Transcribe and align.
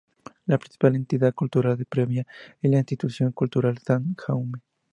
La 0.47 0.57
principal 0.57 0.95
entidad 0.95 1.31
cultural 1.35 1.77
de 1.77 1.85
Premiá 1.85 2.25
es 2.59 2.71
la 2.71 2.79
Institución 2.79 3.33
Cultural 3.33 3.77
Sant 3.77 4.19
Jaume. 4.19 4.57